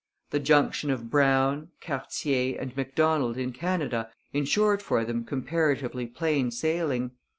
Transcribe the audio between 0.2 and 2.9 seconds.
The junction of Brown, Cartier, and